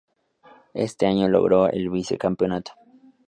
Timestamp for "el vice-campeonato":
1.69-2.71